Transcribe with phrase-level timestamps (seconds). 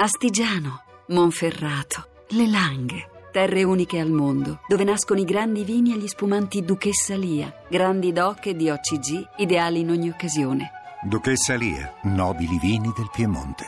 [0.00, 3.08] Astigiano, Monferrato, Le Langhe.
[3.32, 8.12] Terre uniche al mondo, dove nascono i grandi vini e gli spumanti Duchessa Lia, grandi
[8.12, 10.70] doc e di OCG, ideali in ogni occasione.
[11.02, 13.66] Duchessa Lia, nobili vini del Piemonte.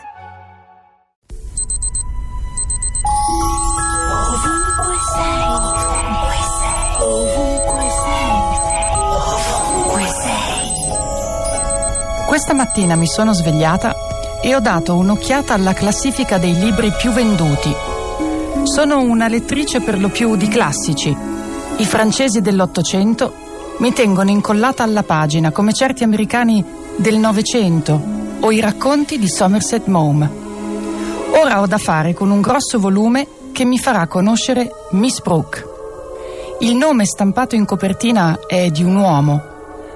[4.12, 8.30] Ovunque sei, ovunque sei, ovunque sei,
[9.42, 10.70] ovunque sei.
[12.28, 14.10] Questa mattina mi sono svegliata
[14.42, 17.74] e ho dato un'occhiata alla classifica dei libri più venduti.
[18.64, 21.14] Sono una lettrice per lo più di classici.
[21.76, 23.34] I francesi dell'Ottocento
[23.78, 26.64] mi tengono incollata alla pagina come certi americani
[26.96, 30.28] del Novecento o i racconti di Somerset Maugham.
[31.42, 35.68] Ora ho da fare con un grosso volume che mi farà conoscere Miss Brooke.
[36.60, 39.42] Il nome stampato in copertina è di un uomo,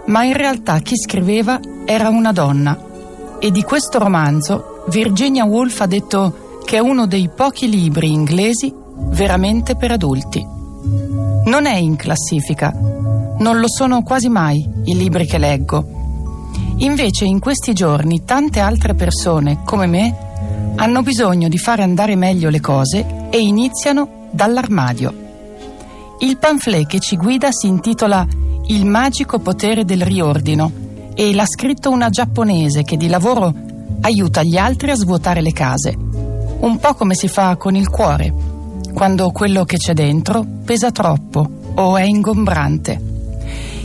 [0.07, 2.93] ma in realtà chi scriveva era una donna
[3.39, 8.73] e di questo romanzo Virginia Woolf ha detto che è uno dei pochi libri inglesi
[8.97, 10.47] veramente per adulti.
[11.45, 12.73] Non è in classifica,
[13.39, 15.85] non lo sono quasi mai i libri che leggo.
[16.79, 20.17] Invece in questi giorni tante altre persone, come me,
[20.77, 25.23] hanno bisogno di fare andare meglio le cose e iniziano dall'armadio.
[26.21, 28.27] Il pamphlet che ci guida si intitola
[28.67, 30.84] Il magico potere del riordino
[31.15, 33.53] e l'ha scritto una giapponese che di lavoro
[34.01, 38.33] aiuta gli altri a svuotare le case, un po' come si fa con il cuore,
[38.93, 43.01] quando quello che c'è dentro pesa troppo o è ingombrante.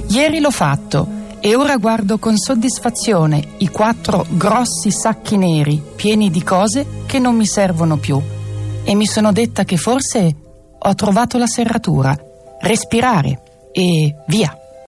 [0.08, 6.44] Ieri l'ho fatto e ora guardo con soddisfazione i quattro grossi sacchi neri pieni di
[6.44, 8.22] cose che non mi servono più
[8.84, 10.36] e mi sono detta che forse
[10.78, 12.18] ho trovato la serratura,
[12.62, 13.42] respirare
[13.72, 14.59] e via.